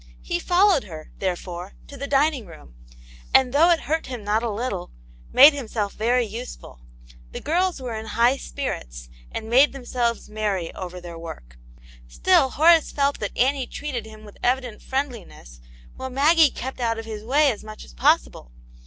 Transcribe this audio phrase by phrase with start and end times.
[0.23, 2.73] He followed her, therefore, to the dining room,
[3.35, 4.89] and, though it hurt him not a little,
[5.31, 6.81] made himself very useful.
[7.33, 11.57] The girls were in high spirits, and made themselves merry over their work:
[12.07, 15.59] still Horace felt that Annie treated him with evident friendliness,
[15.97, 18.51] while Maggie kept out of his way as much as possible.